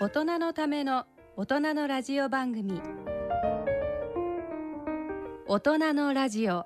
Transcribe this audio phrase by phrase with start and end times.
[0.00, 2.80] 大人のための大人のラジオ番組。
[5.48, 6.64] 大人のラジオ。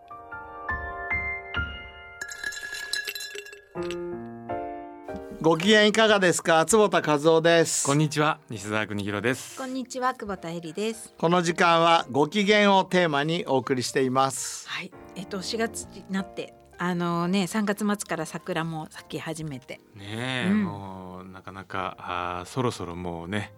[5.41, 6.67] ご機嫌いかがですか？
[6.67, 7.87] 坪田和夫です。
[7.87, 8.39] こんにちは。
[8.51, 9.57] 西澤邦弘です。
[9.57, 11.15] こんにちは久保田恵里です。
[11.17, 14.69] この時間はご機嫌をテーマにお送りしています。
[14.69, 20.65] はい、えっと4月になってあのね3月末から桜も咲き始めて、ねえ、うん。
[20.65, 23.53] もうなかなかあーそろそろもうね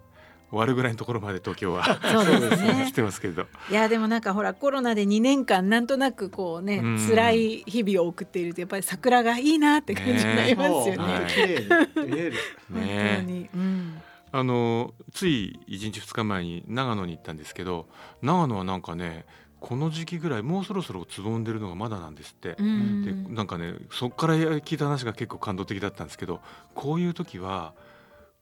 [0.49, 2.85] 終わるぐらいのところまで東京はそうですね。
[2.87, 3.47] 来てますけど。
[3.69, 7.07] いやでもなんかほらコロナで2年間なんとなくこうねうん。
[7.09, 10.97] 辛い日々を送っているとやっぱり桜がいいなって感じになりますよね。
[10.97, 11.59] はい 綺麗
[12.05, 12.33] に見える
[12.71, 14.01] 本当ねに、うん、
[14.31, 17.87] あのつい1日2日前に長野に行ったんですけど
[18.21, 19.25] 長野はなんかね
[19.65, 22.55] この時期ぐらいもうそろそろつぼんでるのがまだなんですって。
[22.59, 23.03] うん。
[23.03, 26.39] でなんかねそっから聞いた話が結構感動的だったんですけど
[26.75, 27.73] こういう時は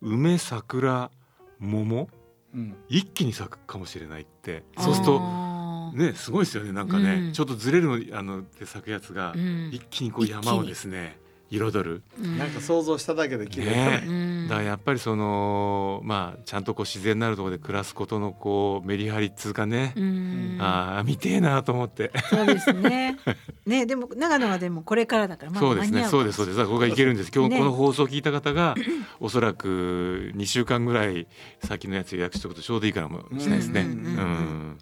[0.02, 1.12] 梅桜
[1.60, 2.10] 桃
[2.54, 2.76] うん。
[2.90, 4.66] 一気に咲くかもしれないって。
[4.78, 7.32] そうするとねすごいですよねなんかね、うん。
[7.32, 9.70] ちょっとずれるのあので咲くやつがうん。
[9.72, 11.18] 一気にこう山をですね
[11.54, 12.38] 彩る、うん。
[12.38, 14.44] なんか想像しただけで綺麗だね。
[14.44, 20.58] だからやっぱりそのまあちゃんとこう自然なるところで暮らすことのこうメリハリっつうかね、うん。
[20.60, 23.18] ああ見てえなと思って、そうですね。
[23.66, 26.06] ねでも長野はでもこれからだからまだそうですね。
[26.06, 26.64] そうですそうです。
[26.66, 27.32] ここがいけるんです。
[27.34, 27.58] 今日ね。
[27.60, 28.76] この放送を聞いた方が
[29.20, 31.28] おそらく2週間ぐらい
[31.64, 33.82] 先のやつ予約しておくとちょうどいいからもしれないですね。
[33.82, 34.08] ううんんうんうん。
[34.08, 34.78] うん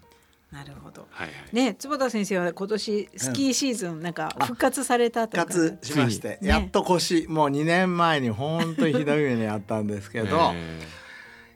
[0.52, 1.06] なるほど。
[1.10, 1.56] はいはい。
[1.56, 10.82] ね坪田先生は今年スキーシーズンなんか復活されたとか、復活しまして、やっと腰もう2年前に本当にひどい目にあったんですけど、 え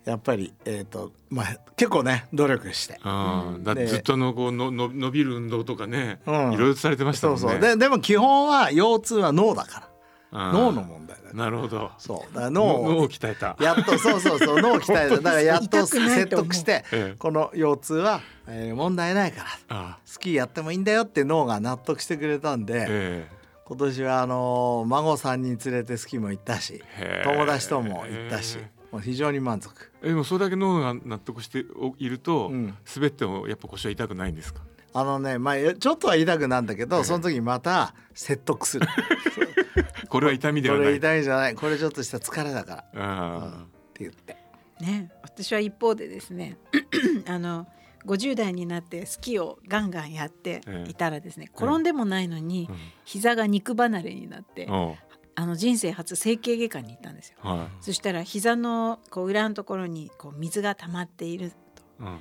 [0.06, 2.94] やっぱりえっ、とまあ結構ね努力して。
[2.94, 6.52] ーあーだってでずっとあのこうのの伸びる運動とかね、うん。
[6.54, 7.40] いろいろとされてましたもんね。
[7.42, 7.60] そうそう。
[7.60, 9.88] ででも基本は腰痛は脳だから
[10.32, 11.90] 脳の問題だなるほど。
[11.98, 12.34] そう。
[12.34, 13.56] だ脳脳を鍛えた。
[13.60, 15.16] やっとそうそうそう 脳を鍛えた。
[15.16, 17.16] だからやっと説得してええ。
[17.18, 23.28] この腰痛は、えー問題ないからあスキーやってもいいんだよって脳が納得してくれたんーで、え
[23.64, 26.82] 今年はあのー孫さんに連れてスキーも行ったし
[27.24, 28.58] 友達とも行ったし、
[28.92, 29.90] もう非常に満足。
[30.02, 31.64] えでもそれだけ脳が納得して
[31.98, 32.74] いると、うん。
[32.94, 34.60] 滑ってもやっぱ腰は痛くないんですか？
[34.92, 37.04] あのねまあちょっとは痛くなんだけど、ええ。
[37.04, 38.86] その時また説得する
[40.16, 40.92] これは痛みでこはない。
[40.92, 41.54] れ痛いんじゃない。
[41.54, 43.38] これちょっとした疲れだから、うん。
[43.38, 44.36] っあて言って。
[44.80, 45.10] ね。
[45.22, 46.56] 私は一方でですね
[47.28, 47.66] あの
[48.06, 52.70] 50代になってスキーをガンガンやっていたらですね、転んでもないのに
[53.04, 54.96] 膝が肉離れになって、おう
[55.34, 57.36] あの人生初整形外科に行ったんですよ。
[57.40, 61.52] はそしたら膝のこう裏のところにこう水が溜まっている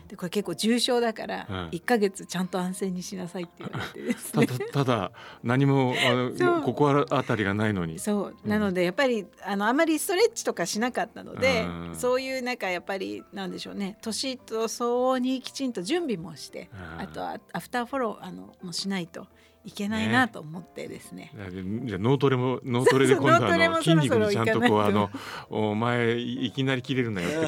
[0.07, 1.69] でこれ結構重症だからうん。
[1.69, 4.47] 1ヶ月ちゃんと安静にしなさいって言われてですたね。
[4.47, 5.11] だただ
[5.43, 7.99] 何もあのここあたりがないのに。
[7.99, 8.47] そう。
[8.47, 11.95] なのでやっぱりあのあまりストレッチとかしなかったので、うん。
[11.95, 13.97] そういうなんかやっぱりなんでしょうね。
[14.01, 17.01] 年と相応にきちんと準備もして、うん。
[17.01, 19.27] あとはアフターフォローあのもしないと
[19.65, 21.31] いけないなと思ってですね。
[21.35, 25.09] いやでじゃあ脳トレも脳トレで今度あの筋肉にちゃんとこうあの
[25.49, 27.43] お前いきなり切れるなよってこ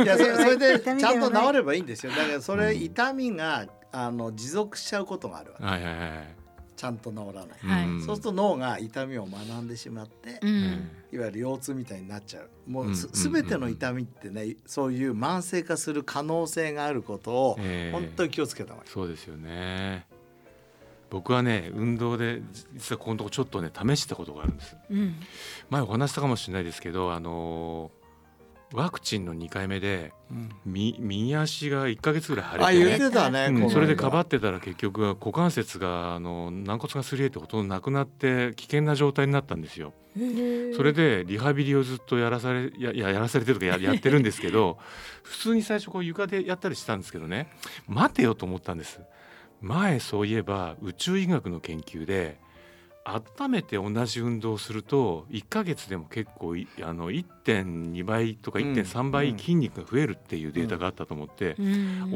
[0.00, 0.02] う。
[0.04, 2.12] いや それそれでちゃんと治ればいいんですよ。
[2.12, 5.64] だからそれうん痛みがあの持続しちゃうことがあるわけ。
[5.64, 6.34] はいはいはい。
[6.76, 7.88] ちゃんと治らない、はい。
[7.88, 8.00] ん。
[8.02, 10.88] そうすると脳が痛みを学んでしまって、うん。
[11.12, 12.50] いわゆる腰痛みたいになっちゃう。
[12.66, 12.90] もうん。
[12.92, 17.92] うす全ての痛みってねそういう慢性化する可能性があることをええ。
[17.92, 18.90] 本当に気をつけた方がいい。
[18.90, 20.06] そうですよね。
[21.10, 22.40] 僕はね運動で
[22.74, 24.76] 実はこのとこちょっとね試したことがあるんです。
[24.90, 25.14] うん。
[25.68, 27.90] 前お話したかもしれないですけど、あの
[28.72, 30.12] ワクチンの2回目で
[30.64, 33.72] み右足が1ヶ月ぐらい腫れあてね、言ってたね、うん、この間。
[33.72, 39.92] それでかばってたら結局は股関節があの軟骨がすり減ってほとんどなくなって危険な状態になったんですよ。
[40.76, 44.76] それでリハビリをずっとやらされやややらされてるとかややってるんですけど
[45.22, 47.48] 普通に最初こう床でやったりしたんですけどね
[47.86, 49.00] 待てよと思ったんです
[49.60, 52.38] 前そういえば宇宙医学の研究で
[53.04, 61.62] 温めて同じ運動をすると1ヶ月でも結構いあの1.2倍とかうん1.3倍筋肉が増えるっていうデータがあったと思って、う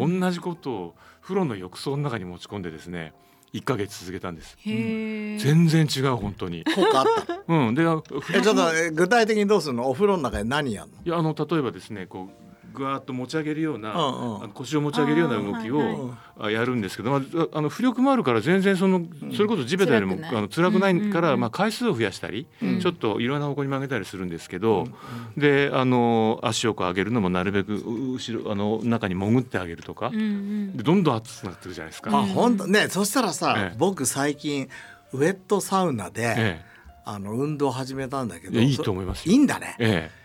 [0.07, 0.21] ん。
[0.21, 3.15] 同じことを風呂の浴槽の中に持ち込んでですね
[3.55, 4.59] 1ヶ月続けたんです。
[4.65, 6.65] 全然違う本当に。
[6.65, 7.53] 効果あった。
[7.53, 7.75] のうん。
[7.75, 8.03] であ
[8.35, 9.89] えちょっとえ具体的にどうするの？
[9.89, 10.97] お風呂の中で何やんの？
[11.05, 12.44] いやあの例えばですねこう
[12.75, 14.51] ぐわーっと持ち上げるような、うんうん。
[14.51, 17.21] 腰を持ち上げるような動きをやるんですけど、まあ、
[17.53, 19.03] あの浮力もあるから全然その
[19.35, 20.37] それこそ地べたよりも辛くない。
[20.37, 21.41] あの辛くないから、うんうんうん。
[21.41, 22.81] まあ、回数を増やしたり、うん。
[22.81, 24.89] ちょっといろんな方向に曲げたりするんですけど、
[25.37, 30.77] であの足をこう上げるのもなるべくう後ろあの中に潜ってあげるとか、うんうん。
[30.77, 32.11] でどんどん熱くなってるじゃないですか。
[32.17, 33.77] あ本当ねそしたらさ、ええ。
[33.79, 34.69] 僕最近
[35.13, 36.65] ウェットサウナで、え
[37.05, 39.33] あの運動始めたんだけえ、どいやいいと思いますよ。
[39.33, 39.77] いいんだね。
[39.79, 40.24] えよかった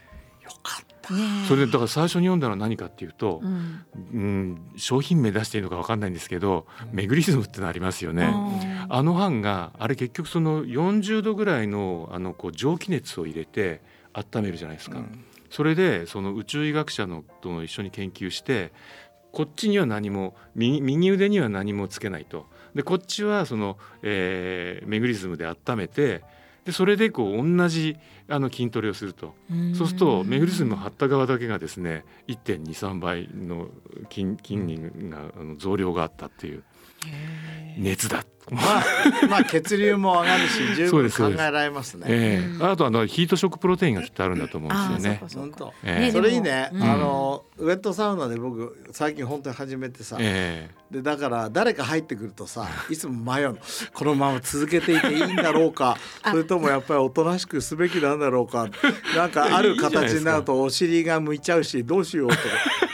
[1.48, 3.86] それでだから最初に読んだのは何かっていうとう、ん。
[4.14, 8.32] うん、商品名出していいのか分かんないんですけど、メグリズムってのありますよね。
[8.88, 13.82] ああの版があれ結局その40度ぐらいのあのこう蒸気熱を入れて
[14.14, 15.00] 温めるじゃないですか。
[15.00, 15.24] うん。
[15.50, 18.72] それでその宇宙医学者のと一緒に研究して
[19.32, 22.46] こっちには何も右右腕には何もつけないと。
[22.76, 26.24] でこっちはその、えーメグリズムで温めて
[26.66, 27.98] でそれでこう同じ
[28.30, 29.34] あの筋トレをすると。
[29.76, 33.68] そうするとメグリスム張った側だけがですね1.23倍の
[34.10, 36.64] 筋筋肉があの増量があったっていう
[37.78, 38.24] 熱だ。
[38.52, 38.84] まあ、
[39.30, 42.06] まあ血流も上がるし十分考えられますね。
[42.10, 42.46] ええ。
[42.46, 45.22] うんあとあのヒートショックプロテインがきっとあるんだと思うんですよね。
[45.28, 45.74] そう本当。
[45.84, 46.12] ええ。
[46.12, 46.84] それいいね、うん。
[46.84, 53.60] あのウェットサウナで僕最近本当に始めてさ、えでだから誰か入ってくるとさ いつも迷うの。
[53.94, 55.98] このまま続けていていいんだろうか。
[56.30, 58.68] それともやっぱりおとなしくすべきなんだろうか。
[59.16, 62.42] なんかある形になるとお尻が向いちゃうしどうしようとか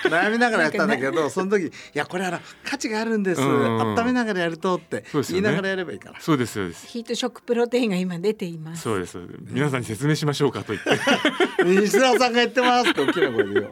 [0.09, 6.21] 悩みながらやったんだけどその時「いやこれあの価値があるんですうんうんうん温めながらやると」ってそうですよね言いながらやればいいからえ。
[6.21, 6.87] そうですそうです。
[6.87, 8.83] ヒートショックプロテインが今出ています。
[8.83, 9.39] そうですそうです。
[9.47, 11.63] 皆さんに説明しましょうかと言って。
[11.63, 13.69] 西澤さんが言ってますって大きな声で言おう。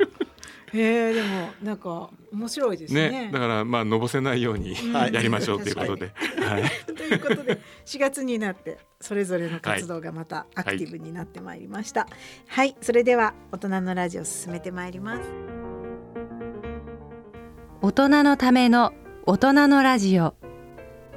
[0.74, 3.10] へえでもなんか面白いですね。
[3.10, 6.12] ね、だからまあのぼせないようにはいやりましょうということで。
[6.44, 6.64] はい。
[6.96, 12.08] ということで4月になってそれぞれの活動がまたアクティブになってまいりました。
[12.48, 15.63] はい、それでは大人のラジオ進めてまいります。
[17.86, 18.94] 大人のための
[19.26, 20.36] 大人のラジオ。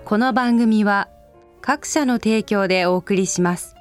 [0.04, 1.08] この番組は
[1.60, 3.76] 各社の提供でお送りします。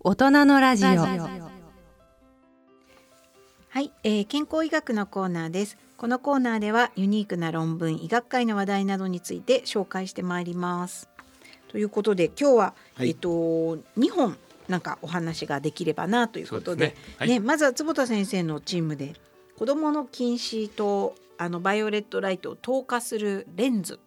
[0.00, 0.88] 大人のラジオ。
[0.88, 0.94] は
[3.80, 5.76] い、えー健康医学のコーナーです。
[5.96, 11.08] このコーナーではユニークな論文、医学界の話題などについて紹介してまいります。
[11.68, 13.08] ということで今日は、はい。
[13.08, 14.36] えっと2本
[14.68, 16.94] なんかお話ができればなということでね。
[17.16, 17.28] はい。
[17.28, 19.14] ねまずは坪田先生のチームで
[19.58, 23.98] 子どもの近視とあのバイオレットライトを透過するレンズ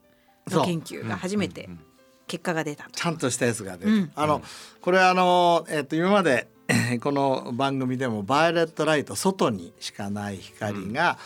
[0.48, 1.80] の研究が初めてうんうん。
[2.28, 2.92] 結果が出たと。
[2.92, 4.12] ちゃんとしたやつが出る、うん。
[4.14, 4.44] あの
[4.82, 6.48] これあの、えっと今まで
[7.02, 11.18] この番組でもバイオレットライト外にしかない光が、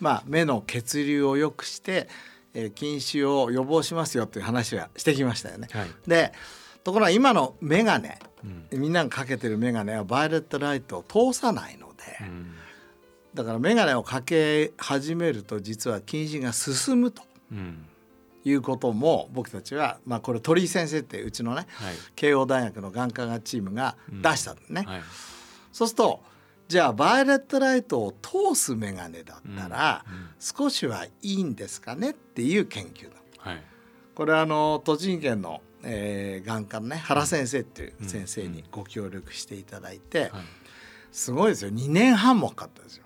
[0.00, 2.08] まあ、目の血流を良くして、
[2.54, 5.68] えー近視を予防しますよという話はしてきましたよね。
[5.70, 5.88] はい。
[6.06, 6.32] で
[6.82, 8.08] ところが今の眼鏡
[8.72, 12.54] うんみんながかけてる眼鏡はバイオレットライトを通さないので、うん
[13.32, 17.86] だから眼鏡をかけ始めると実は近視が進むとうん
[18.44, 25.00] いうことも僕たちは、まあ、これ鳥居先生ってうちのねはい慶応大学の眼科学チームが出したのね、はい。
[25.72, 26.20] そうすると
[26.70, 30.04] じゃあバイオレットライトを通す眼鏡だったら、
[30.38, 33.16] 少しはいいんですかねっていう研究だ。
[33.38, 33.62] はい。
[34.14, 40.30] これはあの栃木県の、えー眼科のね原先生っていう先生にご協力していただいて、はい。
[41.10, 41.72] すごいですよ。
[41.72, 43.04] 2年半もかかったですよ。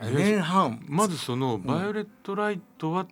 [0.00, 0.82] 2えー年半。
[0.88, 3.06] まずそのバイオレットライトは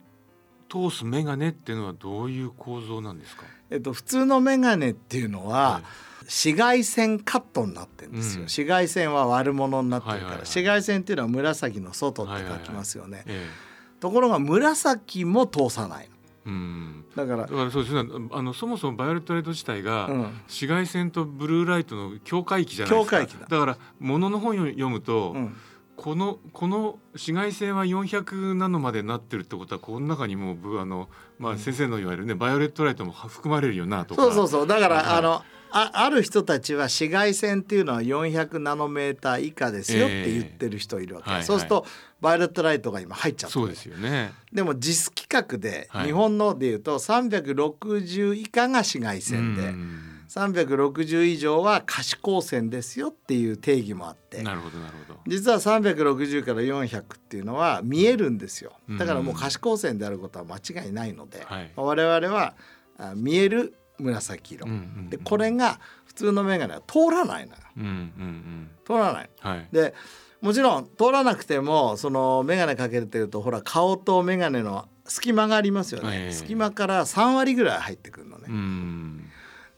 [0.68, 3.44] 通すメガネっていうのはどういう構造なんですか？
[3.70, 5.82] えっと、普通の眼鏡っていうのは、はい。
[6.22, 8.46] 紫外線カットになってるんですよ、うん。
[8.46, 10.40] 紫外線は悪者になってるから、はいはいはい。
[10.40, 13.48] 紫外線っていうのは紫の外って書きますよね、え
[14.00, 17.04] ところが紫も通さないえうん。
[17.16, 18.10] のだからだからそうですね。
[18.32, 20.20] あのそもそもバイオレットライト自体が、うん。
[20.46, 23.20] 紫外線とブルーライトの境界域じゃないですか。
[23.20, 23.26] だ。
[23.48, 25.56] だから物の本を読むと、うん
[25.96, 34.22] このこの紫外線は400ナノまでなってるってことはこの中にもうぶあのまあ先生の言われるねバイオレットライトも含まれるよなとか。
[34.22, 34.66] そうそうそう。
[34.66, 41.44] だから、はいあのあある人たちは紫外線っていうのは400ナノメーター以下ですよって言ってる人いるわけ、ええはい。
[41.44, 41.84] そうすると
[42.20, 43.64] バイオレットライトが今入っちゃってる。
[43.64, 44.32] そうですよね。
[44.52, 46.06] でも JIS規格で、はい。
[46.06, 54.42] 日本のでいうと360以下が紫外線で、うん360以上は可視光線ですよっていう定義もあって。
[54.42, 55.20] なるほどなるほど。
[55.26, 58.72] 実は360から400っていうのは見えるんですよ。
[58.98, 61.72] だからもううん可視光線であることは間違いないので、はい。
[61.76, 62.54] まあ我々は
[62.98, 65.10] あ見える紫色、うんうんうん。
[65.10, 67.58] でこれが普通の眼鏡は通らないのよ。
[67.76, 68.70] うんうんうん。
[68.84, 69.30] 通らない。
[69.40, 69.68] はい。
[69.72, 69.94] で
[70.40, 79.25] もちろん通らなくてもその眼鏡かけてるとほら顔と眼鏡の隙間がありますよね、ええ隙間から3割ぐらい入ってくるのね、うん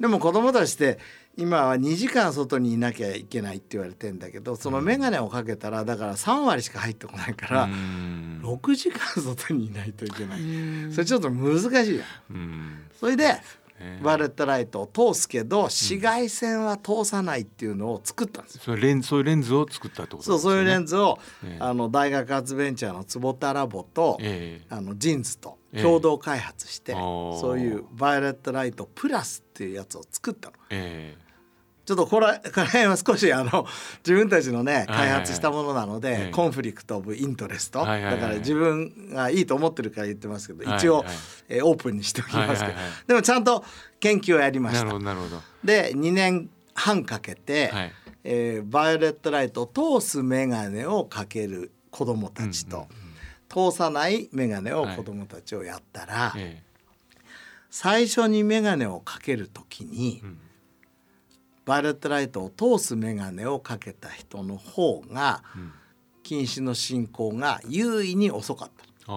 [0.01, 0.99] でも子供たちって
[1.37, 8.41] 今は2時間外にいなきゃいけないって言われてんだけどその眼鏡をかけたらだから3割しか入ってこないから、うん。
[8.45, 10.93] 6時間外にいないといけない、うん。
[10.93, 12.35] それちょっと難しいやん。
[12.35, 12.79] うん。
[12.99, 13.41] それで
[13.79, 14.01] ね。
[14.03, 18.63] バイオレットライトを通すけど紫外線は通さないっていうのを作ったんですよ。
[18.65, 21.63] それレンそういうレンズを作ったってことそうそういうレンズ、ズを、ええ。
[21.63, 24.67] あの大学発ベンチャーの坪田ラボと、ええ。
[24.75, 25.83] あのジンズとええ。
[25.83, 30.55] 共同開発して、そういうバイオレットライトプラスっていうやつを作ったの。
[30.71, 31.17] え
[31.85, 33.67] ちょっとこれ この辺は少しあの
[34.07, 36.31] 自分たちのねはいはい開発したものなので、ええ。
[36.31, 38.15] conflict of interest、はいはいはい。
[38.21, 41.07] だから自分がいいと思ってるから言ってますけど、はい一応、はい。
[41.49, 43.65] えーオープンにしておきますけど、はいはいはいでもちゃんと
[43.99, 44.85] 研究をやりました。
[44.85, 45.43] どなるほど。
[45.65, 47.93] で2年半かけて、はい。
[48.23, 52.87] えーバイオレットライトを通す眼鏡をかける子どもたちと、
[53.49, 56.63] 通さない眼鏡を子どもたちをやったら、え
[57.71, 60.39] 最初に眼鏡をかける時に、ん
[61.65, 65.73] バイオレットライトを通す眼鏡をかけた人の方が、ん
[66.23, 68.71] 近視の進行が優位に遅かっ
[69.07, 69.13] た。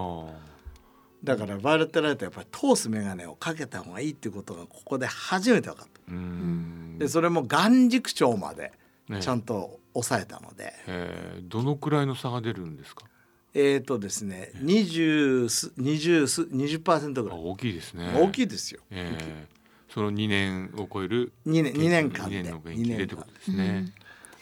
[1.23, 6.99] だからバイオレットライトはやっぱり通す眼鏡をかけた方がいいっていうことがここで初めて分かった。
[6.99, 8.71] でそれも眼軸長まで
[9.09, 11.39] ねちゃんと抑えたので、え。
[11.41, 13.05] ーどのくらいの差が出るんですか？
[13.53, 17.39] えーとですね20す20す20%ぐらい。
[17.39, 18.13] あ大きいですね。
[18.15, 18.81] 大きいですよ。
[18.91, 19.61] えー
[19.93, 22.41] その2年を超える2年二年間で。
[22.43, 23.93] 2年でってことですね。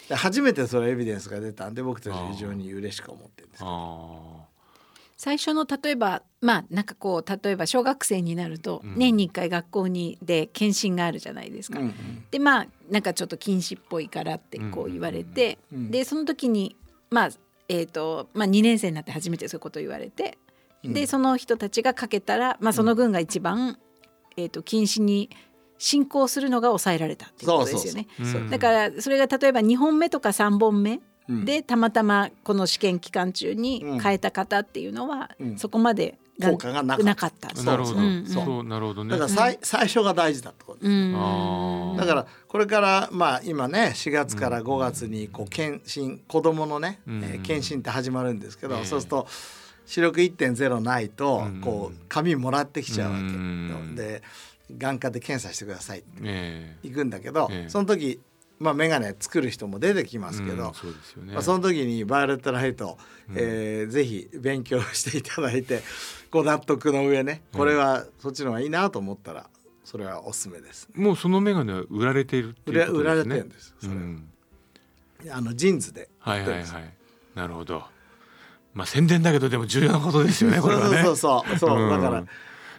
[0.08, 4.46] で初めてそのエビデンスが出たんで僕たちは非常に嬉しく思ってるんですけど。
[4.46, 4.50] あ
[5.16, 8.94] 最初の例えばまあなんかこう例えば小学生になるとうん。
[8.96, 11.80] 年に1回学校にで検診があるじゃないですか。
[11.80, 12.24] うんうん。
[12.30, 15.90] でまあなんかちょっと近視っぽいからってこう言われて、うんうんうん。
[15.90, 16.76] でその時に
[17.10, 17.30] まあ
[17.70, 20.38] えーとまあ、2年生になって初めてそういうことを言われて、
[20.82, 20.92] うん。
[20.92, 23.78] でその人たちがかけたら、まあ、その群が一番、
[24.36, 25.30] えー、と近視に
[25.78, 28.08] 進行するのが抑えられたっていうことですよね。
[28.50, 31.44] だからそれが例えば2本目とか3本目うん。
[31.44, 35.56] でたまたまこの試験期間中に変えた方っていうのは、うん。
[35.56, 37.04] そこまで効果がなかった。
[37.04, 37.50] なかった。
[37.50, 37.98] あなるほど。
[37.98, 38.26] うんうん。
[38.26, 39.10] そうなるほどね。
[39.10, 41.12] だからさい最初が大事だってことです。
[41.98, 47.22] だからこれからまあ今ね4月から5月にこう検診子どものね、うん。
[47.24, 48.84] えー検診って始まるんですけど、ええ。
[48.84, 49.26] そうすると
[49.86, 54.22] 視力1.0ないとうんこう紙もらってきちゃうわけ、うんで
[54.78, 56.76] 眼科で検査してくださいってえ。
[56.84, 57.68] 行くんだけど、ええ。
[57.68, 58.20] その時
[58.60, 61.32] まあ眼鏡作る人も出てきますけど、うんそうですよね。
[61.32, 62.98] まあ、その時にバイオレットライト、
[63.34, 65.82] えーぜひ勉強していただいて
[66.30, 69.48] ご納得の上ねこれはそっちの方がいいなと思ったら
[69.82, 70.88] それはおすすめです。
[70.94, 72.98] もうそのメガネは売られているっていうことですね。
[72.98, 73.92] 売られてるんですそれ。
[73.92, 74.28] うん。
[75.30, 76.10] あのジンズで。
[76.18, 76.94] はいはいはい。
[77.34, 77.82] なるほど。
[78.74, 81.16] まあ宣伝だけどでも重要なことですよね これはねそう。
[81.16, 81.90] そうそうそう、うん。
[81.90, 82.24] だから。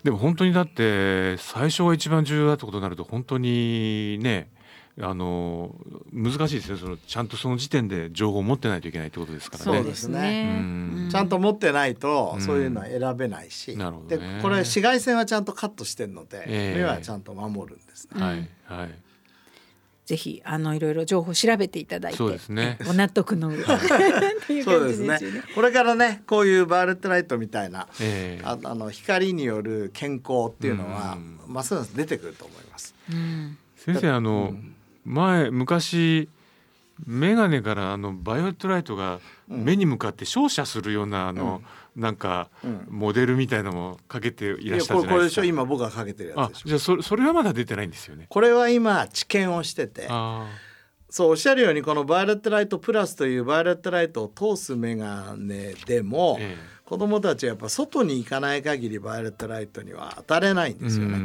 [0.04, 4.50] でも本当にだって最初が一番重要だってことになると本当にね
[5.00, 5.74] あの
[6.12, 9.78] 難しいですねそのちゃんとその時点で情報を持ってないといけないってことですからね。
[9.78, 10.58] そうですね。
[10.60, 10.64] う
[11.08, 11.10] ん。
[11.10, 12.42] ちゃんと持ってないとうん。
[12.42, 14.36] そういうのは選べないし、なるほどね。
[14.36, 16.80] でこれ紫外線はちゃんとカットしてるので、ええ。
[16.80, 18.22] 目はちゃんと守るんですね。
[18.22, 18.90] はいはい。
[20.06, 22.78] ぜひあのいろいろ情報を調べていただいてそうですね。
[22.86, 23.66] ご納得の 上っ
[24.46, 25.20] ていう感そうですね。
[25.56, 28.46] これからねこういうバイオレットライトみたいなええ。
[28.46, 31.40] ああの光による健康っていうのはうん。
[31.48, 32.94] ますます出てくると思います。
[33.10, 33.58] うん。
[33.78, 34.54] 先生あの、
[35.06, 36.30] 前昔
[37.08, 41.64] 眼鏡からあのバイオレットライトが目に向かって照射するようなあの、
[41.96, 45.18] なんかうんモデルみたいなのもかけていらっしゃるじゃないですか。
[45.18, 45.44] れでしょ？
[45.44, 46.68] 今僕がかけてるやあつでしょ。
[46.68, 48.28] じゃあそれそれはまだ出てないんですよね。
[48.30, 50.48] これは今治験をしててあ
[51.10, 56.56] そうおっしゃるようにこのバイオレットライトプラスというバイオレットライトを通す眼鏡でも、え
[56.86, 61.18] 子供たちはやっぱ外に行かない限りバイオレットライトには当たれないんえですよね。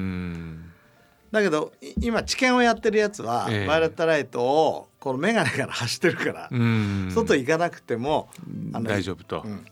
[1.40, 3.66] うんだけどい今治験をやってるやつは、ええ。
[3.66, 7.11] バイオレットライトをこの眼鏡から走ってるから、うん。
[7.12, 8.28] 外行かなくても、
[8.83, 9.43] 大丈夫と。
[9.45, 9.64] うん。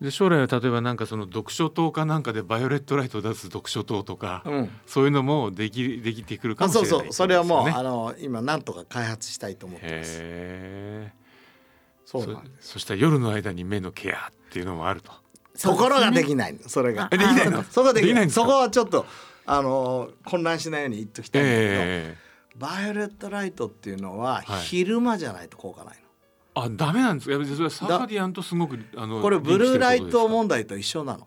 [0.00, 4.70] で将来は例えばなんかその読書灯かなんかでバイオレットライトを出す読書灯とか、うん。
[4.86, 7.12] そういうのもできできてくるかあもしれないそうそう。
[7.12, 10.18] それはもう、あの今なんとか開発したいと思ってます。
[10.18, 11.12] ねへえ。
[12.04, 12.68] そうなんです。
[12.68, 15.12] そそしたら夜の間に目のケアっていうのもあると。
[15.60, 16.60] ところができないの。
[16.68, 17.08] それが。
[17.10, 17.62] えできないの。
[17.70, 17.92] そこ
[18.28, 19.06] そこはちょっと
[19.46, 22.26] あの混乱しないように言っときたいんだけど、ええ
[22.58, 25.98] バイオレットライトっていうのははい昼間じゃないと効果ない
[26.54, 26.62] の。
[26.64, 27.44] あダメなんですか？
[27.44, 31.26] それはサーカディアンとすごくあのこれブルーライト問題と一緒なの。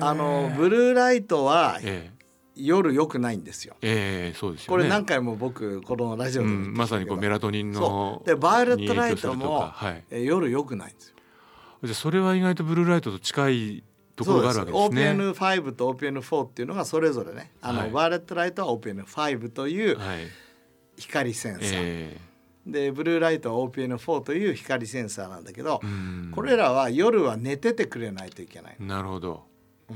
[0.00, 2.16] あのブルーライトはええ
[2.54, 3.74] 夜良くないんですよ。
[3.82, 4.76] ええそうですよね。
[4.78, 10.04] これ何回も僕このラジオでもうん、まさにこうメラトニンのでバイオレットライトもかはい。
[10.12, 11.16] え夜良くないんですよ。
[11.82, 13.84] じゃあそれは意外とブルーライトと近い
[14.16, 15.12] ところがあるわけですね。
[15.12, 20.18] OPN5 と OPN4 っていうのがそれぞれねあの、はいバイオレットライトは OPN5 というはい。
[20.98, 22.20] 光センサー、え
[22.66, 25.80] でブルーライトは OPN4 という光センサーなんだけど
[26.34, 28.76] これらは夜は寝ててくれないといけない。
[28.80, 29.44] なるほど。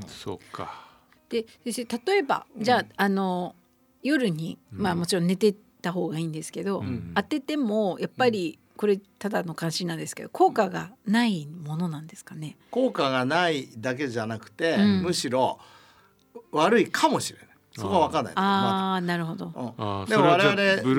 [0.07, 0.87] そうか。
[1.29, 3.55] で先生例えばじゃあ,、あの
[4.03, 12.57] 夜に、まあもちろん寝てた方がいいんですけど、うん当ててもやっぱりこれただの関心なんですけど効果がないものなんですかね？
[12.71, 15.01] 効果がないだけじゃなくて、うん。
[15.03, 15.59] むしろ
[16.51, 17.47] 悪いかもしれない。
[17.77, 18.33] そこは分かんない。
[18.35, 19.51] まああなるほど。
[19.53, 20.05] だうん。
[20.07, 20.55] でも我々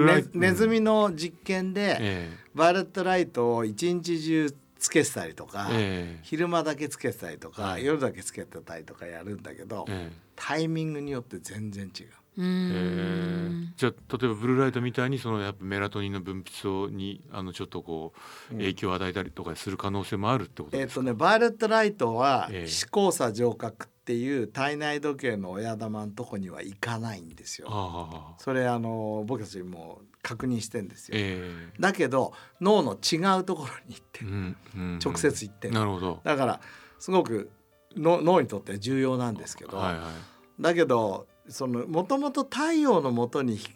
[0.07, 6.21] ねネズミの実験で、えバイオレットライトを一日中つけてたりとか、ええ。
[6.23, 7.85] 昼間だけつけてたりとか、はい。
[7.85, 10.17] 夜だけつけてたりとかやるんだけど、ええ。
[10.37, 12.07] タイミングによって全然違う。
[12.37, 13.73] うーえん。
[13.77, 18.13] ーじゃあ例えばブルーライトみたいにそのやっぱメラトニンの分泌をにあのちょっとこ
[18.51, 28.35] う影響を与えたりとかする可能性もあるってことえっ、ですか、とねバイオレットライトはええ視交差上核っていう体内時計の親玉のとこには行かないんですよ。
[28.39, 31.15] それあの僕たちも確認してんですよ。
[31.17, 36.21] えだけど脳の違うところに行ってうんうん直接行ってるなるほど。
[36.25, 36.61] だから
[36.99, 37.51] すごく
[37.97, 40.63] の脳にとって重要なんですけど、はいはい。
[40.63, 43.69] だけどそのもともと太陽のもとにひ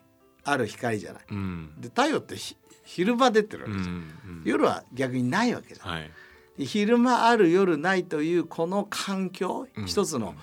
[0.44, 1.22] ある光じゃない。
[1.30, 5.90] うんで太陽ってひ昼間出てるわうんけじゃん、うん夜は逆にないわけじゃん。
[5.90, 6.10] はい
[6.58, 10.34] で昼間ある夜ないというこの環境、うん一つの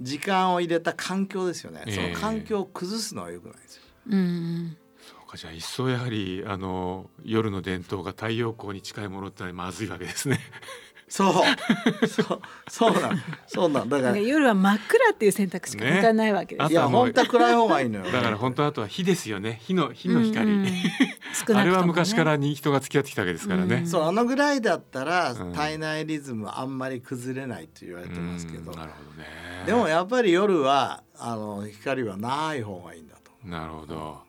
[0.00, 3.82] 時間を入れた環境ですよね、ええその環境を崩すのは良くないですよ。
[4.10, 10.38] うんそうかじゃあ一層やはりあの夜の伝統が太陽光に近いものってのはまずいわけですね。
[11.08, 12.06] そう。
[12.06, 12.40] そう。
[12.68, 14.16] そうなんそうなんだから。
[14.18, 16.68] 夜は真っ暗っていう選択しか向かないわけです。
[16.68, 18.12] ねいや本当は暗い方がいいのよ。
[18.12, 19.58] だから本当あとは火ですよね。
[19.62, 20.66] 火の火の光、
[21.54, 23.76] あれは昔からに人が付き合ってきたわけですからね。
[23.76, 23.86] うん。
[23.86, 25.52] そうあのぐらいだったらうん。
[25.52, 28.78] 体内リズムあんまり崩れないと言われてますけど、うん。
[28.78, 29.26] なるほどね。
[29.66, 33.30] でもやっぱり夜はあの光はない方がいいんだと。
[33.46, 34.27] なるほど。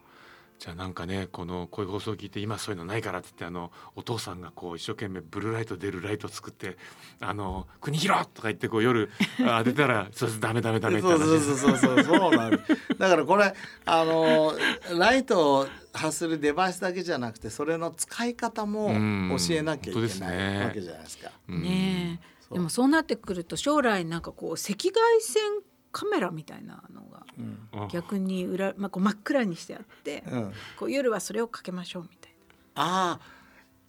[0.60, 6.78] じゃあなんかねこのこういう放送を聞いて今そういうのないからって言ってあのお父さんがこう一生懸命ブルーライト出るライトを作って
[7.22, 9.10] あの国広とか言ってこう夜
[9.46, 12.58] あ当てたら そうですダメダメダメって話そうそうそうそうそうそうなんだ
[13.10, 13.54] からこれ
[13.86, 14.54] あの
[14.98, 19.38] ライトを発するデバイスだけじゃなくてそれの使い方もうん。
[19.38, 20.64] 教えなきゃいけないね。
[20.66, 21.32] わけじゃないですか。
[21.48, 21.62] うん。
[21.62, 25.44] ねでもそうなってくると将来なんかこう赤外線
[25.92, 27.58] カメラみたいなのがうん。
[27.72, 32.34] あ逆に裏、まあ、こう真っ暗にしてあって、うん、こう夜はそれをかけましょうみたい
[32.76, 33.40] ああ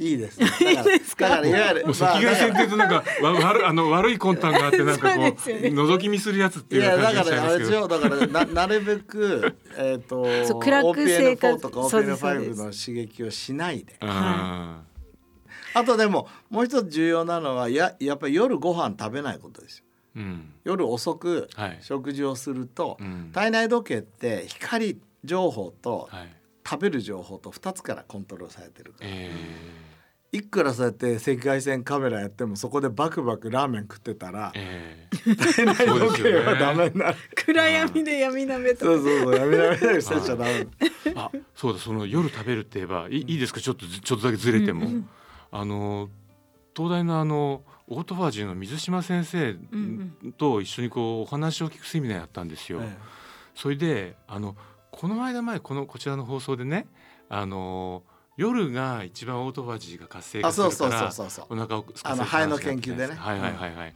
[0.01, 0.47] いいですね。
[0.75, 1.29] だからいいですか？
[1.29, 7.87] だからいわゆるもう赤外線っていうとなんかわ悪いあの悪い魂胆があってなんかこう 覗き見するやつっていいう感じがしちゃいますけど。
[7.87, 13.97] だからな なるべくえっ、とそう暗く生活 OPN4 とかそうですそう OPN5 ですの刺激をしないで。
[14.01, 14.81] あ
[15.75, 19.85] あとでももう一つ重要なのはややっぱり夜ご飯食べないことですよ。
[20.17, 20.53] ーうん。
[20.65, 21.79] 夜遅くはい。
[21.81, 23.31] 食事をすると、うん。
[23.33, 26.37] 体内時計って光情報とはい。
[26.69, 29.31] 食べる情報と2つからコントロールされてるから、え
[30.31, 35.09] いくらそうやって赤外線カメラやってもそこでバクバクラーメン食ってたらー、え。
[35.11, 37.15] ー体内時計はダメになる。
[37.15, 38.85] な暗闇で闇鍋とか。
[38.85, 40.67] そうそうそうやめなめなしてちゃダメ。
[41.17, 43.61] あそうだその夜食べるって言えばいいいいですか？
[43.61, 45.09] ちょっとずちょっとだけずれても、うんうん。
[45.51, 46.09] あの
[46.77, 52.81] 東大のあのオートファージーの水島先生んと一緒にこうお話を聞くセミナーやったんですよ。
[52.83, 52.97] え
[53.55, 54.57] それであの
[54.93, 56.87] この間前このこちらの放送でね
[57.29, 58.05] あの
[58.37, 61.13] 夜が一番オートファージーが活性化するから。
[61.49, 63.95] お腹をあの肺の研究でねはいはいはいはい。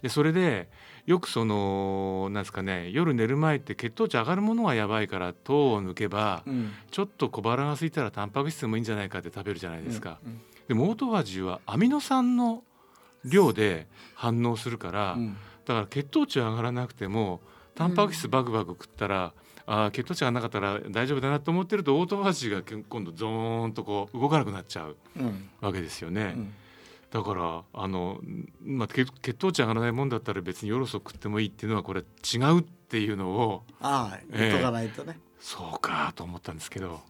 [0.00, 0.70] でそれで
[1.04, 10.18] よくそのなんですかね夜寝る前って血糖値上がるものがやばいから糖を抜けば、うんちょっと小腹が空いたらタンパク質もいいんじゃないかって食べるじゃないですか。
[10.24, 12.64] うんでもオートファージーはアミノ酸の
[13.24, 17.40] 量で反応するから、うんだから血糖値は上がらなくても
[17.74, 19.32] タンパク質バクバク食ったら、
[19.66, 26.34] あー血糖値がなかったら大丈夫だなと思ってるとオートファージーが今度ゾーンとこう動かなくなっちゃううんわけですよね。
[26.36, 26.54] うん
[27.10, 28.20] だからあの、
[28.60, 35.16] まあ、血血糖値上がらないもんだったら別に夜遅く食ってもいいっていうのはこれ違うっていうのをああ言っとかないとね。
[35.38, 37.00] そうかと思ったんですけど。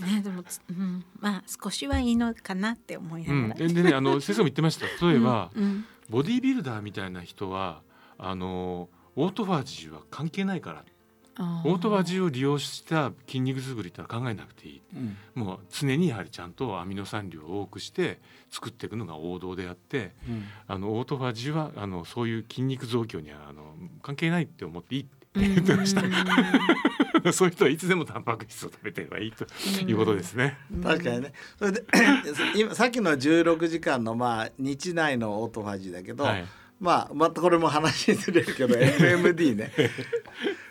[0.00, 4.86] ねでもつ、うん、まあ少しはいいのかなって思いなうん、がら、ででねあの先生も言ってました。
[5.06, 5.62] 例えば、うん。
[5.62, 7.82] うんボディービルダーみたいな人は
[8.18, 10.84] あのオートファージーは関係ないから。
[11.38, 14.82] オートファージーを利用した筋肉作りってのは考えなくていい。
[14.94, 15.16] うん。
[15.34, 20.44] もう常にやはりちゃんとアミノ酸量を多くして作っていくのが王道であってうん。
[20.66, 25.02] あのオートファージーはあのそういう筋肉増強にはあの関係ないって思っていい。
[25.02, 26.02] ってうん言ってました。
[27.32, 29.44] そういう人はいつでもタンパク質を食べてればいいと
[29.82, 30.58] いうことですね。
[30.82, 31.32] 確かにね。
[31.58, 31.84] それで
[32.56, 36.44] 今さっきの16時間のまあ日内のオートファジーだけど、はい。
[36.80, 39.72] まあまたこれも話ずれるけど FMD ね。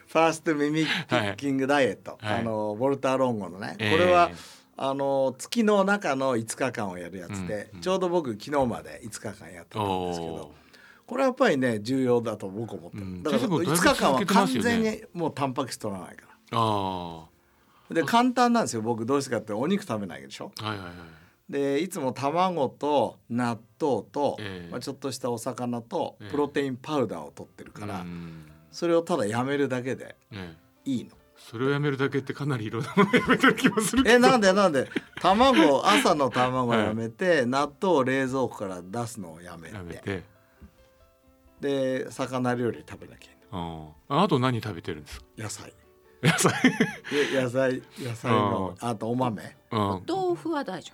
[0.07, 2.39] ファーストミミッキングダイエット、はい。
[2.39, 4.31] あのボルターロンゴのね、えーこれは
[4.81, 10.53] あの月の中の5日間をやるやつで、うんうんちょうど僕昨日まで5日間やってたんですけどお
[11.09, 13.23] これはやっぱりね重要だと僕は思ってる、うん。
[13.23, 17.25] だから先生もだいぶ5日間は完全にもうタンパク質取らないかあ
[17.89, 18.83] らで簡単なんですよ。
[18.83, 20.51] 僕どうしてかってお肉食べないでしょ。
[20.61, 20.95] あはいはいはい。
[21.49, 24.71] でいつも卵と納豆と、ええ。
[24.71, 26.29] まあ、ちょっとしたお魚とええ。
[26.29, 28.45] プロテインパウダーを取ってるから、うん。
[28.71, 30.91] それをただやめるだけでええ。
[30.91, 31.09] いいの。
[31.35, 34.87] それをやめるだけってかなりいろんなものやめてる気もするえなんでなんで。
[35.19, 39.75] 卵朝の卵やめて、納豆を冷蔵庫から出すのをやめて。
[39.75, 40.23] やめて
[41.61, 43.61] で魚料理食べなきゃいけない。
[43.61, 45.25] あああと何食べてるんですか？
[45.37, 45.73] 野菜。
[46.21, 46.53] 野菜。
[47.33, 49.41] で野菜野菜のあとお豆。
[49.71, 50.93] うん豆腐は大丈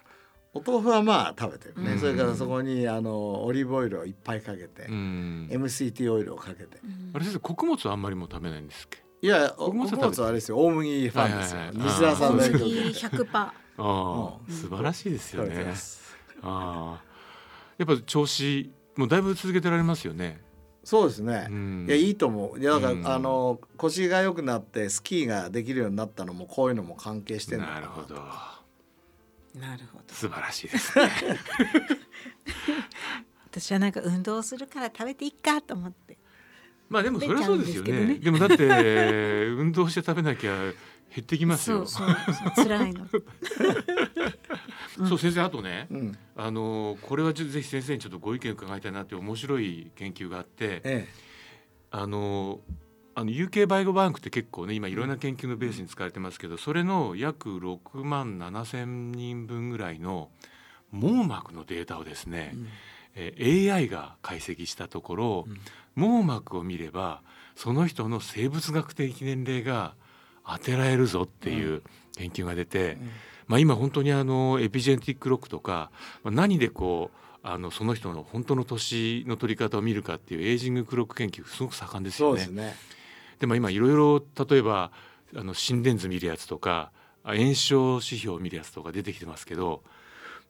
[0.54, 2.00] お豆腐はまあ食べてるね、うん。
[2.00, 5.50] それからそこにあのオリーブオイルをいっぱいかけて、うん。
[5.52, 6.80] MCT オイルをかけて、
[7.14, 9.04] あれ先生穀物はあんまりもう食べないんですっけ？
[9.22, 10.58] いや穀穀物はあれですよ。
[10.60, 11.88] 大麦ファンですよ、はいはいはい。
[11.88, 12.52] 西田さんの夫。
[12.52, 13.38] 影響を麦受けて100%。
[13.38, 14.56] ああ、うん。
[14.56, 15.74] 素晴らしいですよね。
[16.42, 17.04] ああ
[17.78, 20.42] やっぱ調子もうだいぶ続けてられますよね
[20.86, 21.86] そうですね、うん。
[21.88, 22.60] いやいいと思う。
[22.60, 23.08] いやだから、うん。
[23.08, 27.80] あの腰が良くなってスキーができるようになったのもこういうのも関係してんのかな。
[27.82, 28.16] るほど。
[29.60, 30.04] なるほど。
[30.14, 31.10] 素晴らしいですね。
[33.50, 36.20] 私はなんか運動するから食べていいかと思って。
[36.88, 38.06] まあでもそれはそうですよね。
[38.06, 40.74] ですでもだって 運動して食べなきゃ減
[41.22, 41.88] ってきますよ。
[41.88, 42.18] そうそう
[42.56, 42.66] そう。
[42.68, 43.08] 辛いの。
[44.98, 46.18] そう先生あとねうん。
[46.36, 51.08] あのこれはちょっとぜひ先生にちょっとご意見伺いたいなって面白い研究があってえ
[51.92, 52.60] あの
[53.18, 60.30] あの UK バイオバンクって結構ね今いろんな研究のベースに使われてますけどそれの約6万7千人分ぐらいの
[60.92, 62.54] 網膜のデータをですね、
[63.16, 65.48] えー AI が解析したところ、
[65.96, 67.22] 網膜を見れば
[67.56, 69.96] その人の生物学的年齢が
[70.48, 71.82] 当てられるぞっていう
[72.18, 72.98] 研究が出て、
[73.48, 75.92] まあ、今本当にあのエピジェネティックロックとか、
[76.24, 82.42] まあ、何でこうあのその人の本当の年の取り方を見るかっていうエイジングクロック研究すごく盛んですよね。
[82.42, 82.76] そうですね。
[83.40, 84.92] でも今いろいろ例えば
[85.36, 86.92] あの心電図見るやつとか
[87.24, 89.84] あ炎症指標を見るやつとか出てきてますけど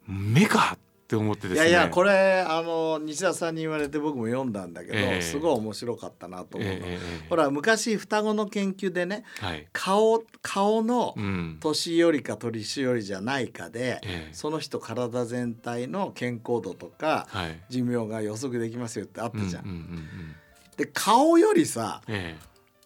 [0.07, 1.69] 目かって思ってですね。
[1.69, 5.21] いやいやこれあの西田さんに言われて僕も読んだんだけど、ええ。
[5.21, 11.57] すごい面白かったなと思うの、ええええほら昔双子の研究でねはい、顔顔のうん。
[11.59, 14.33] 年寄りか年寄りじゃないかで、ええ。
[14.33, 19.65] その人体全体の健康度とかはい、寿命が予測できますよってあったじゃん。
[19.65, 20.35] うんうんうんうん。
[20.77, 22.35] で顔よりさえ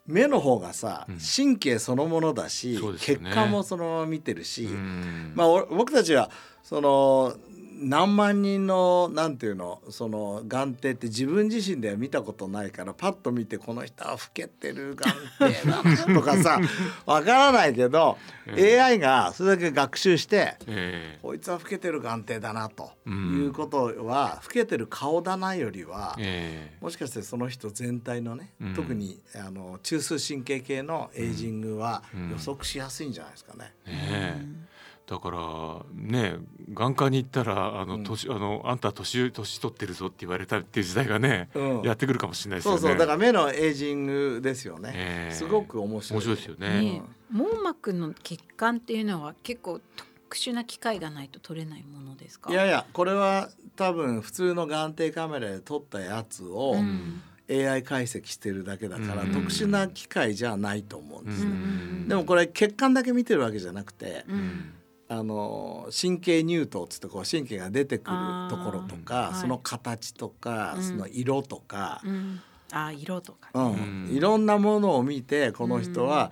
[0.05, 1.17] 目の方がさうん。
[1.19, 3.31] 神経そのものだし、うですよね。
[3.31, 4.67] 管もそのまま見てるし、
[5.35, 6.29] まあお僕たちは
[6.63, 7.35] その
[7.81, 16.59] 何万人のなんていうのその眼底って自分自身では見たことないからパッと見てこの人は老けてる眼底だなとかさ
[17.05, 18.81] わからないけど、ええ。
[18.81, 21.19] AI がそれだけ学習してええ。
[21.21, 23.43] こいつは老けてる眼底だなとうん。
[23.43, 26.77] いうことは、老けてる顔だなよりは、ええ。
[26.83, 28.73] もしかしてその人全体のね、うん。
[28.73, 32.29] 特にあの中枢神経系のエイジングはうん。
[32.31, 33.59] 予測しやすいんじゃないですかね。
[33.59, 34.68] ねえ
[35.09, 36.35] だからね
[36.71, 38.03] 眼科に行ったらあの、うん。
[38.03, 41.81] 年あのあんた年年取ってるぞって言われたっていう時代がね、うん。
[41.81, 42.79] やってくるかもしれないですよね。
[42.79, 45.33] そうそうだから目のエイジングですよね、ええ。
[45.33, 46.17] すごく面白い。
[46.17, 46.81] 面白いですよね。
[46.81, 47.35] ねえ。
[47.35, 52.51] 網膜の血管っていうのは結構特殊な機械がないと取れないものですか？
[52.51, 57.23] いやいやこれは多分普通の眼底カメラで撮ったやつをうん。
[57.51, 59.31] AI 解析してるだけだから、うん。
[59.31, 61.53] 特殊な機械じゃないと思うんですね、う
[62.03, 62.07] ん。
[62.07, 64.73] でもこれ血管だけ見てるわけじゃなくて、うん
[65.11, 68.17] あの神経乳頭っつってこう神経が出てくる
[68.47, 69.33] ところとか、はい。
[69.41, 70.83] その形とか、うん。
[70.83, 72.39] その色とか、うん、
[72.71, 74.05] あ色とか、うん。
[74.07, 74.15] うん。
[74.15, 76.31] いろんなものを見てこの人は、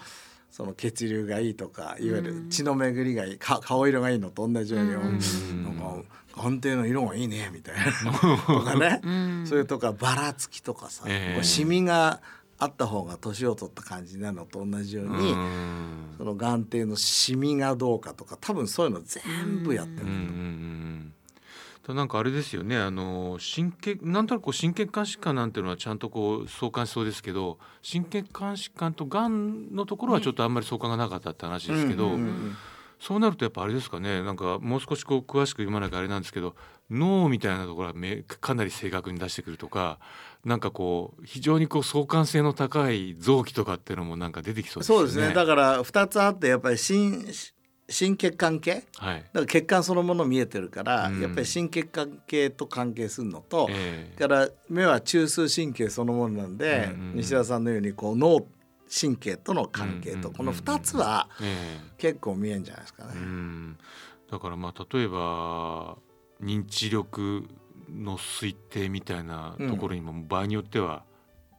[0.51, 4.97] その血流がいいとかいわゆる血の巡りがいいか顔色がいいのと同じように、う。
[4.97, 5.63] ん。
[5.63, 8.13] なんか眼底の色がいいねみたいな。
[8.45, 9.47] とかね、うん。
[9.47, 11.33] それとかばらつきとかさ、ええ。
[11.33, 12.21] こうシミが
[12.59, 16.15] あった方が年を取った感じなのと同じように、うん。
[16.17, 20.07] その眼底のシミがどうかとか多分そういうの全部やってる、
[21.83, 32.17] となんかあれですよねあの神経なんとなくこう心血管疾患なんていうのはちゃんとこう相関しそうですけど心血管疾患とがんのところはちょっとあんまり相関がなかったって話ですけど、
[32.99, 36.55] そうなるとやっぱあれですかねなんかもう少しこう詳しく読まなきゃあれなんですけど
[36.89, 39.99] 脳みたいなところはめかなり正確に出してくるとか
[40.45, 44.99] なんかこう非常にこう相関性の高い臓器とかっていうのもなんか出てきそうですよね。
[44.99, 45.35] そうですね。
[45.35, 47.25] だから2つあってやっぱり心
[47.89, 48.83] 心血管系？
[48.97, 49.19] はい。
[49.19, 51.21] だから血管そのもの見えてるから、うん。
[51.21, 54.19] やっぱり心血管系と関係するのと、ええ。
[54.19, 58.45] だから目は中枢神経そのものなんで、うんうん西田さんのようにこう脳
[58.89, 61.91] 神経との関係と、うんこの2つはええ。
[61.97, 63.11] 結構見えんじゃないですかね。
[63.15, 63.77] うん。
[64.29, 65.97] だからまあ例えば
[66.41, 67.47] 認知力
[67.89, 71.03] の推定みたいなところにも場合によっては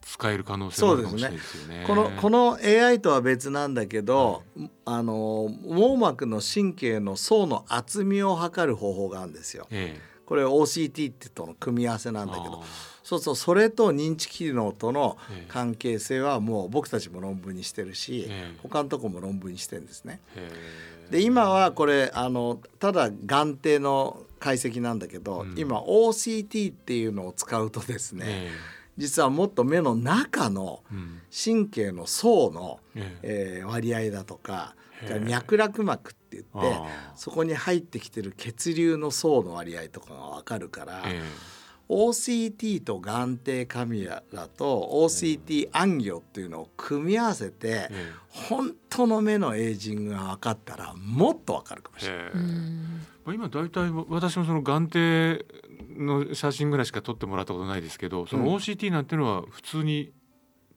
[0.03, 1.85] 使える可能性があるかもしれないですよね。
[1.87, 4.43] このこの AI とは別なんだけど、
[4.85, 9.67] あの網膜の神経の層の厚みを測る方法があるんですよ。
[9.71, 12.65] えこれ OCT ってとの組み合わせなんだけどあ
[13.03, 15.47] そうそうそれと認知機能とのええ。
[15.49, 18.59] 関係性はもう僕たちも論文にしてるし、ええ。
[18.63, 20.21] 他のとこも論文にしてるんですね。
[21.11, 25.55] で今はこれあのただ眼底の解析なんだけど、うん。
[25.59, 28.51] 今 OCT っていうのを使うとですね、え
[28.97, 30.83] 実はもっと目の中の
[31.33, 33.61] 神経の層の、ええ。
[33.61, 34.75] えー割合だとか
[35.21, 36.81] 脈絡膜って言って
[37.15, 41.23] そこに入ってきてる血流の層の割合とかが分かるから、え
[41.89, 44.23] OCT と眼底カメラ
[44.57, 52.25] と OCT 暗魚っていうのを組み合わせてええ本当の目のエイジングが分かったらもっと分かるかもしれない。
[53.25, 55.45] まあ今大体私もその眼底
[56.03, 58.55] の写真ぐらいしか撮ってもらったことないですけどそのうん。
[58.57, 60.13] OCT なんていうのは普通に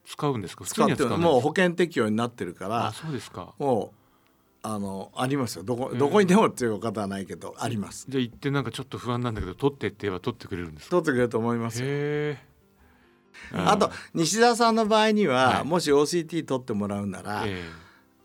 [0.05, 0.63] 使うんですか？
[0.63, 3.53] 普通使ってにもう保険適用になってるかあらそうですか。
[3.59, 4.00] もう
[4.63, 5.63] あのありますよ。
[5.63, 8.05] どこええどこにでもっていう方はないけどあります。
[8.09, 10.91] じゃあ行ってなんかちょっと不安なんだけど撮ってって言えば撮ってくれるんですか？
[10.91, 12.35] 取ってくれると思いますよ。
[13.53, 15.65] あと西田さんの場合には、はい。
[15.65, 17.63] もし OCT 取ってもらうなら、え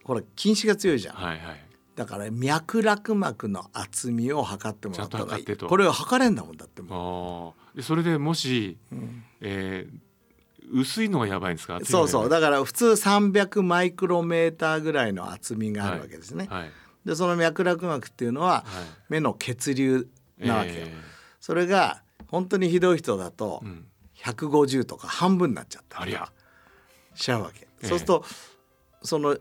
[0.05, 1.65] これ近視が強いじゃん、えはいはい。
[1.95, 5.45] だから脈絡膜の厚みを測ってもらった方がいい。
[5.45, 5.69] ちゃんと測ってと。
[5.69, 9.25] これを測れんだもんだってもああでそれでもし、う、うん。
[9.41, 10.06] えー
[10.73, 11.79] 薄いのがやばいんですか？
[11.85, 12.29] そうそう。
[12.29, 16.71] だから普通300マイクロメーターぐらいの厚みがあるわけですね、はい。
[17.05, 18.65] でその脈絡膜っていうのははい。
[19.09, 20.95] 目の血流なわけよ、え
[21.41, 23.87] それが本当にひどい人だとえうん。
[24.17, 26.03] 150とか半分になっちゃった。
[26.03, 26.33] ありゃ。
[27.15, 27.87] しちゃうわけ、ええ。
[27.87, 28.25] そうすると
[29.03, 29.37] その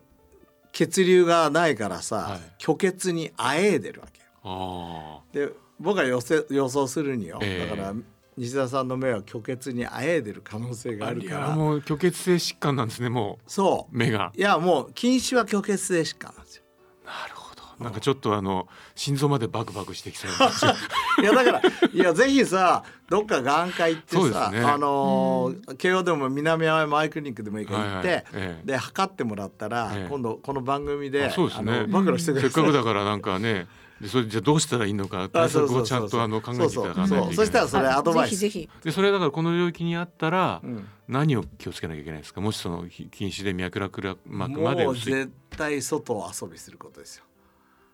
[0.71, 2.39] 血流がないからさ、はい。
[2.59, 4.25] 虚血にあえいでるわけよ。
[4.43, 7.69] あで僕が予想するによ、ええ。
[7.69, 7.93] だから
[8.37, 11.55] 西田さんの目は虚血にあえいでる可能性があるから。
[11.55, 13.97] もう虚血性疾患なんですねもそう。
[13.97, 14.31] 目が。
[14.35, 16.63] いやもう近視は虚血性疾患なんですよ。
[17.05, 17.83] なるほど。
[17.83, 20.31] なんかちょっとあの心臓までバクバクしてきそう
[21.21, 21.61] いやだから
[21.93, 24.59] いやぜひさどっか眼科行ってさ、ね。
[24.59, 28.23] あのー慶応でも南青山アイクリニックでもいいから行って、はいはい。
[28.33, 28.65] ええ。
[28.65, 30.07] で測ってもらったら、ええ。
[30.09, 31.71] 今度この番組であそうですね。
[31.71, 32.49] あの暴露してください。
[32.51, 33.67] せっかくだからなんかね
[34.01, 38.35] でそれじゃあどうしたらいいのか対策をちゃんとあの考えていただかないといけないそしたらそれアドバイス。
[38.35, 38.69] ぜひぜひ。
[38.83, 40.87] でそれだからこの領域にあったらうん。
[41.07, 42.41] 何を気をつけなきゃいけないですか？
[42.41, 47.23] もしそのひ禁止で脈絡膜までもう絶対外を遊びすることですよ。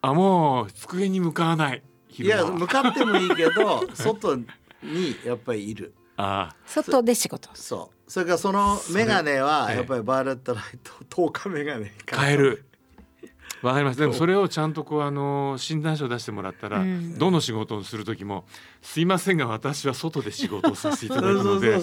[0.01, 1.83] あもう机に向かわない。
[2.17, 4.45] いや向かってもいいけど 外に
[5.25, 5.93] やっぱりいる。
[6.17, 7.49] あ外で仕事。
[7.53, 8.11] そう。
[8.11, 12.65] それからそのメガネはええやっぱりバーレットライト透過メガネにあ変える
[13.61, 17.17] わかりますでもそれをちゃんとこうあの診断書を出してもらったら、うん。
[17.17, 18.45] どの仕事をする時も
[18.81, 21.79] 「すいませんが私は外で仕事をさせていただくので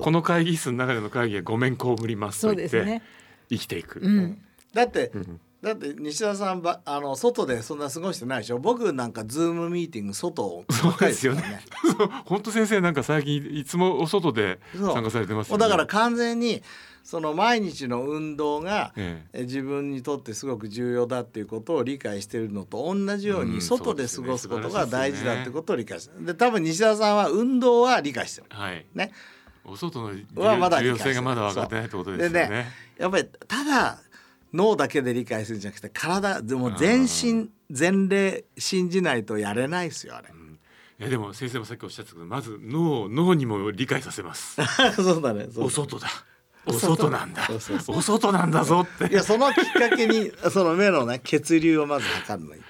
[0.00, 3.02] この会議室の中での会議はごめん被ります」と言って、ね。
[3.48, 4.00] 生きていく。
[4.00, 4.42] うん。
[4.72, 8.58] だってうんだって西田さんばあの外でそんな過ごしてないでしょ？
[8.58, 11.60] 僕なんかズームミーティング外そうですよね。
[12.24, 15.58] 本当先生なんか最近いつもお外で参加されてますね。
[15.58, 16.62] だから完全に
[17.02, 19.40] その毎日の運動がええ。
[19.40, 26.24] え自分にとってすごく重要だっていうことを理解しているのと同じよううんに外で過ごすことが大事だってとことを理解してる。
[26.26, 28.46] で多分西田さんは運動は理解してる。
[28.50, 28.86] はい。
[28.94, 29.12] ね。
[29.62, 32.46] お外の重はまだ重要性がまだ分かってないってことですよね。
[32.46, 32.66] でね
[32.98, 33.98] やっぱりただ
[34.52, 44.58] 脳だけで理解するんじゃなくて体でも全身全霊信じないとやれないですよあれいやでも先生もさっきおっしゃってたけどまず脳脳にも理解させます。
[44.96, 46.08] そうだねお外だ。
[46.66, 47.48] お外なんだ。
[47.88, 49.10] お外なんだぞって。
[49.10, 52.62] いやそのきっかけにその目のね血流をまず測るのいい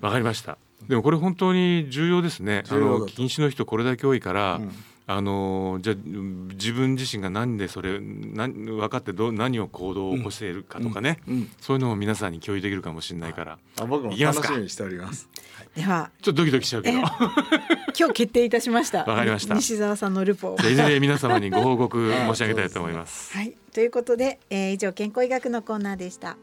[0.00, 0.56] わかりました。
[0.88, 2.64] でもこれ本当に重要ですね。
[2.68, 4.72] あの禁止の人これだけ多いから、うん。
[5.08, 15.28] あのじゃ自分自身が何でそれ何分かってどう何を行動を起こしているかとかね、うんそういうのも皆さんに共有できるかもしれないから、あ僕も楽しみにしております。
[15.76, 16.10] では。
[16.22, 16.98] ちょっとドキドキしちゃうけど。
[16.98, 17.02] え
[17.96, 19.04] 今日決定いたしました。
[19.04, 19.54] わかりました。
[19.54, 23.32] 西澤さんのルポいずれ皆様にご報告申し上げたいと思います。
[23.32, 23.54] はい。
[23.72, 26.36] ということで、えー、以上健康医学のコーナーでした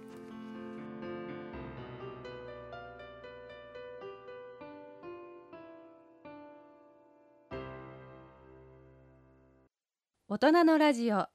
[10.34, 11.28] 大人のラジオ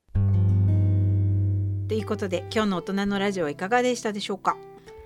[1.86, 4.56] ということで今日の大人のラジオはいかがでしたでしょうか？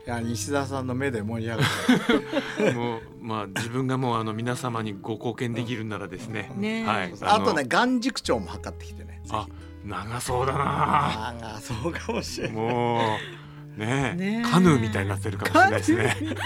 [0.06, 1.62] いや西田さんの目で盛り上が
[2.58, 6.50] る もうまあ自分がもうあの皆様にご貢献できるならですね。
[6.56, 7.12] ねはい。
[7.20, 9.46] あとのね眼軸長も測ってきてねあ
[9.84, 10.60] 長そうだな。
[10.64, 13.41] ああそうかもしれないもう
[13.76, 14.50] ねねえ。
[14.50, 16.36] カヌーみたいになってるかもしれないですね。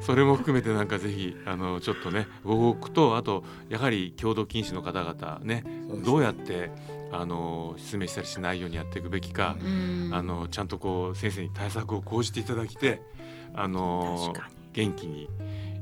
[0.00, 5.64] それも含めてなんかぜひあのちょっとねご報告とあとやはり共同禁止の方々ね
[6.04, 6.70] どうやって
[7.12, 10.10] あの失明したりしないようにやっていくべきか、うん。
[10.12, 13.00] あのちゃんとこう先生に対策を講じていただきて
[13.54, 14.34] あの
[14.72, 15.28] 元気に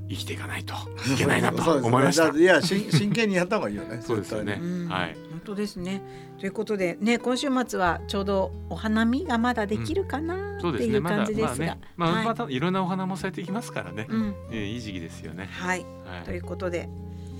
[0.08, 0.74] 生きていかないと
[1.14, 2.36] いけないなと思いました。
[2.36, 4.60] いやし真剣にやった方がいいよねそうですよね。
[4.88, 5.16] はい。
[5.29, 6.02] 本当ですね。
[6.38, 10.88] ということでね今週末はちょうどお花見がまだできるかなそうですね。
[10.88, 14.06] っていう感じですがまあね、、まあ、はいまたいろんなお花も咲いてきますからね。
[14.08, 15.48] うんえーいい時期ですよね。
[15.52, 16.24] はいはい。
[16.24, 16.88] ということで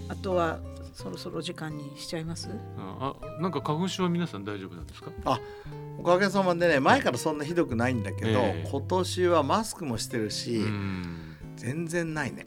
[0.09, 0.59] あとは
[0.92, 2.51] そろそろ時間にしちゃいます？
[2.77, 5.11] あ、なんか花粉症は皆さん大丈夫なんですか？
[5.99, 11.37] おかげさまでね前からそんなひどくないんだけど、ええ今年はマスクもしてるうし、ん。
[11.57, 12.46] 全然ないね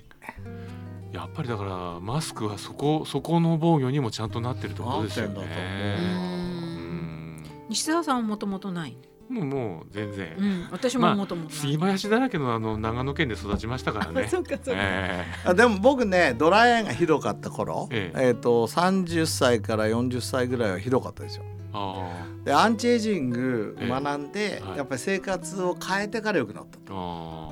[1.13, 5.97] やっぱりだからマスクはそこそこの防御にもちゃんとなってるってことですよね。
[7.69, 8.97] 西澤さんはもともとない？
[9.30, 10.36] もうもう全然。
[10.38, 11.58] うん、私ももともとない。
[11.58, 14.28] 杉林だらけのあの長野県で育ちましたからね。
[14.30, 14.82] そうかそうか。
[14.82, 27.42] えあでも僕ねドライアイがひどかった頃、えええーと30歳から40歳ぐらいはひどかったですよえあでアンチエイジングええ学んで、はいやっぱり生活を変えてから良くなったああうん、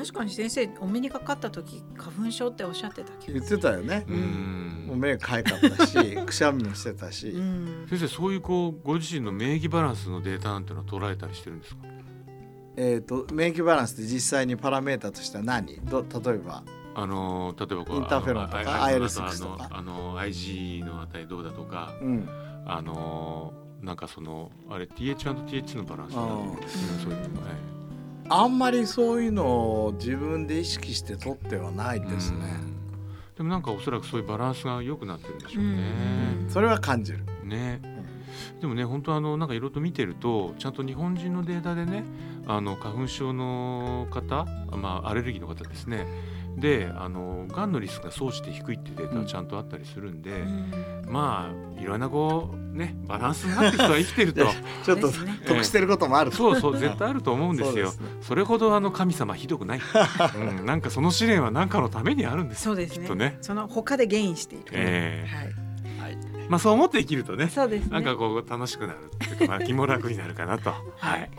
[0.00, 3.58] 確かに先生お目にかかった時花粉症っておっしゃってたけ言ってど。
[3.58, 4.06] たよね。
[4.08, 4.10] あ。
[4.10, 7.86] う、もうん目かゆかったし くしゃみもしてたし、うん。
[7.86, 11.82] 先生そういうこうご自身の免疫バランスのデータなんていうのは捉えたりしてるんですか？
[12.76, 15.78] えー、と免疫バランスって実際にパラメータとしては何？
[15.84, 16.62] ど例えば。
[16.94, 19.68] あの例えばこうインターフェロンとかああ IL6 とか。
[19.70, 21.92] あのあの IG の値どうだとか。
[22.00, 22.26] うん。
[22.64, 27.79] あのなんかそのあれ TH&TH のバランスなんですねそういうのもね
[28.30, 29.44] あんまりそういうの
[29.86, 33.36] を自分で意識して取ってはないですね、うん。
[33.36, 35.70] でもなんかおそらくそういうバランスが良くなってるんでしょうね。
[36.44, 36.50] うん。
[36.50, 37.80] それは感じる、ね。
[38.60, 42.04] でもね本当あのなんかいろいろと見てるとちゃんと日本人のデータでね
[42.46, 44.44] あの花粉症の方、
[44.76, 46.06] まあ、アレルギーの方ですね
[46.56, 50.72] であのがんのリスクが総じて低いっていうデータがちゃんとあったりするんで、うん
[51.10, 54.46] まあいろんなこうねバランスがあって人は生きてると
[54.84, 59.80] ちょっとね得してることもある、そうそう絶対あると思うんですよそうですねそれほどあの神様ひどくない、
[60.36, 63.02] うん、なんかその試練は何かのためにあるんですそうですね。
[63.02, 64.64] きっとねその他でゲインしている。
[64.72, 65.70] えはい。
[66.50, 67.90] まあそう思って生きるとねそうですね。
[67.92, 70.74] なんかこう楽しくなるっていうか、まあ、気も楽になるかなと。
[70.96, 71.30] はい。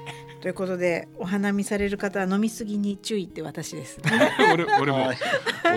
[0.41, 3.99] ということでお花見される方は飲みすぎに注意って私です。
[4.53, 5.17] 俺俺もはい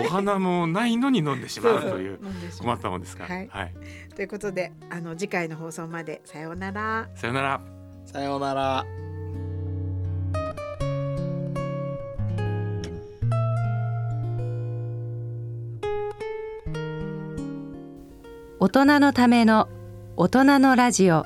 [0.05, 2.19] お花もないのに飲んでしまうという
[2.59, 3.27] 困ったもんですか？
[3.27, 3.35] ら。
[3.35, 3.73] はいはい。
[4.15, 7.07] ということであの次回の放送までさようなら。
[7.15, 7.61] さよなら。
[8.05, 8.85] さようなら
[18.59, 19.67] 大人のための
[20.17, 21.23] 大人のラジオ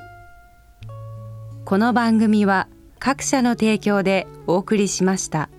[1.65, 2.67] この番組は
[2.99, 5.49] 各社の提供でお送りしました。